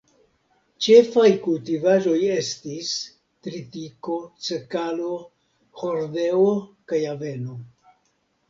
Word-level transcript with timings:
Ĉefaj 0.83 1.25
kultivaĵoj 1.43 2.15
estis 2.37 2.89
tritiko, 3.49 4.17
sekalo, 4.49 5.13
hordeo 5.83 6.49
kaj 6.93 7.03
aveno. 7.15 7.61